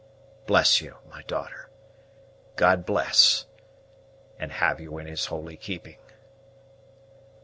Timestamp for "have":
4.53-4.79